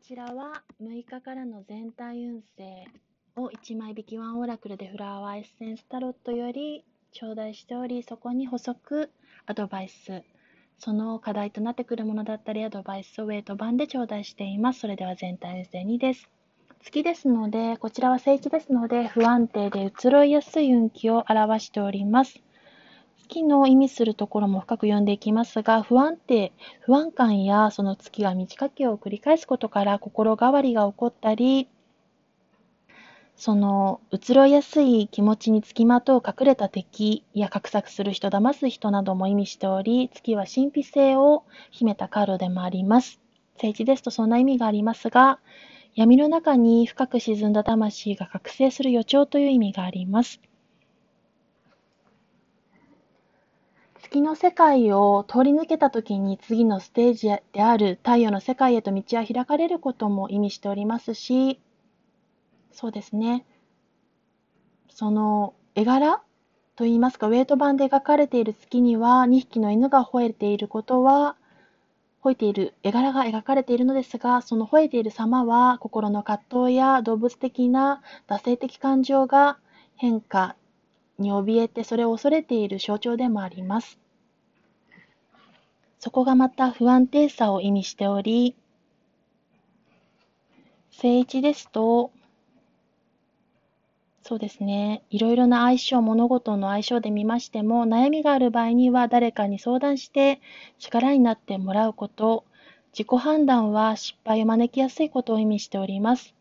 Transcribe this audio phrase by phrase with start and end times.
[0.00, 2.86] ちらは6日からの全体運勢
[3.36, 9.10] を1枚引きワンオラクルでフラワーエッセンスタロットより頂戴しており、そこに補足、
[9.46, 10.22] アドバイス、
[10.78, 14.80] その課題となってくるものだったり、アドバイスをウェイト版で頂戴しています。
[14.80, 16.30] それでは全体運勢2です。
[16.82, 22.40] 月ですので、こちらは聖地ですので、不安定で移ろいやすい運気を表しております。
[23.30, 31.68] 月の意味するところも深く読んでいきますが、不安定、不安感やその月が満ち欠けを繰り返すことから心変わりが起こったり、
[33.36, 43.20] その移ろいやすい気持ちにつきまとう隠れた敵や画策する人、騙す人なども意味しており、月は神秘性を秘めたカードでもあります。
[43.58, 45.38] 聖地ですとそんな意味がありますが、
[45.94, 50.40] 闇の中に深く沈んだ魂が覚醒する予兆という意味があります。
[54.10, 61.60] 月の世界を通り抜けた時に次のステージである太陽の世界へと道は開かれることも意味しておりますし、
[62.72, 63.46] そうですね。
[64.88, 66.20] その絵柄
[66.74, 71.36] といいますか、ウェイト版で描かれている月には2匹の犬が吠えていることは、
[72.24, 79.58] 吠えている絵柄が描かれているのですが、その吠えている様は心の葛藤や動物的な惰性的感情が
[79.94, 80.56] 変化
[81.20, 83.98] に怯えてそれを恐れている象徴でもあります。
[85.98, 88.56] そこがまた不安定さを意味しており、
[90.90, 92.10] 正一ですと、
[94.22, 95.02] そうですね。
[95.10, 100.40] いろいろな相性、物事の相性で見ましても、悩みがある場合には誰かに相談して
[100.78, 102.44] 力になってもらうこと、
[102.92, 106.34] 自己判断は失敗を招きやすいことを意味しております。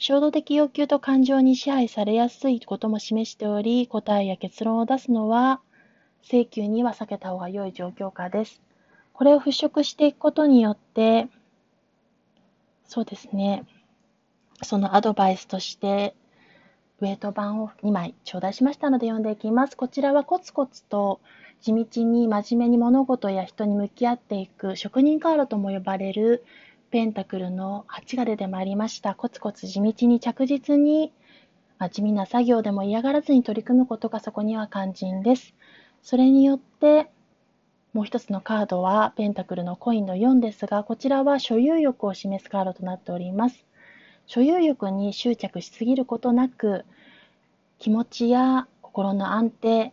[0.00, 5.60] 衝動的欲求と感情に支配されやすいことも示しており、答えや結論を出すのは、
[6.22, 8.62] 請求には避けた方が良い状況下です。
[9.12, 11.28] これを払拭していくことによって、
[12.86, 13.66] そうですね、
[14.62, 16.14] そのアドバイスとして、
[17.00, 19.76] ウェイト版を2枚頂戴しましたので読んでいきます。
[19.76, 21.20] こちらはコツコツと
[21.60, 26.42] 地道に真面目に物事や人に向き合っていく職人カードとも呼ばれる
[26.90, 29.14] ペンタクルの8が出てまいりました。
[29.14, 31.12] コツコツ地道に着実に、
[31.78, 35.54] まあ、地味な作業でも嫌がらずに取り組むことがそこには肝心です。
[36.02, 37.10] それによって
[37.92, 43.66] もう一つのカードはペンタクルのコインの4ですが、こちらは所有欲を示すカードとなっております。
[44.26, 46.84] 所有欲に執着しすぎることなく、
[47.80, 49.92] 気持ちや心の安定、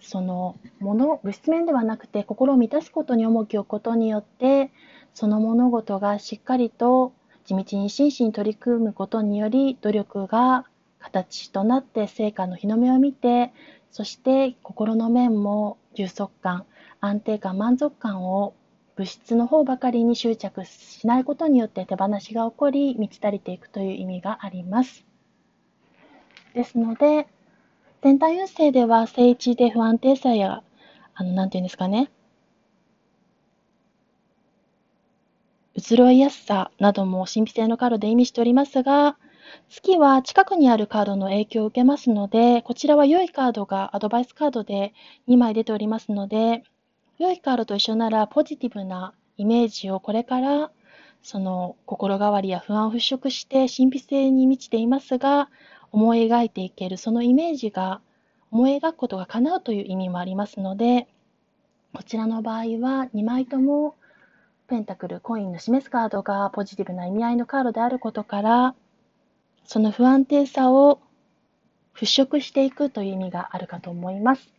[0.00, 4.70] そのもの、物質面ではなくて心を満たすことに重きを置くことによって、
[5.14, 7.12] その物事がしっかりと
[7.44, 10.66] 地道に真摯に取り組むことにより、努力が
[10.98, 13.52] 形となって成果の日の目を見て、
[13.90, 16.64] そして心の面も充足感、
[17.00, 18.54] 安定感、満足感を
[18.96, 25.04] 物質の方ばかりに執着しないことによって手放しが起こり、満ち足りていくという意味があります。
[26.54, 27.28] ですので、
[28.02, 30.62] 全体運勢では正一で不安定さや、
[31.14, 32.10] あの、なんていうんですかね、
[35.74, 39.16] 移ろいやすさなども神秘性のカードで意味しておりますが、
[39.68, 44.94] 月は近くにあるカードの影響を受けますので、こちらは良いカードがアドバイスカードで
[45.28, 46.62] 2枚出ておりますので、
[47.18, 50.70] 良いカードと一緒ならポジティブなイメージをこれから
[51.22, 55.48] その心変わりや不安を払拭して神秘性に満ちていますが
[55.90, 58.00] 思い描いていけるそのイメージが
[58.50, 61.08] 思い描くことが叶うという意味もありますので
[61.94, 63.94] こちらの場合は2枚とも
[64.68, 68.74] ペンタクルコインの示すカードがポジティブな意味合いのカードであることから
[69.64, 71.00] その不安定さを
[71.94, 74.54] 払拭していくという意味があるかと思います。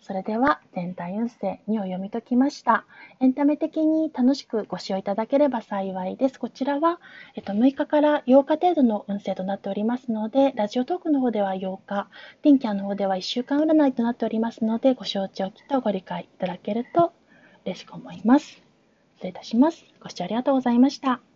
[0.00, 2.84] それでは全体運勢2を読み解きました。
[3.20, 6.38] エンタメ的に楽しくご使用いただければ幸いです。
[6.38, 7.00] こちらは、
[7.36, 12.08] えっと、6日から8日程度の運勢となっておりますので、ラジオトークの方では8日、
[12.42, 17.14] ティンキャンの方では1週間占いとなっておりますので、ご承知おきとご理解いただけると
[17.64, 18.63] 嬉しく思います。
[19.16, 19.84] 失礼いたします。
[20.00, 21.24] ご視聴ありがとうございました。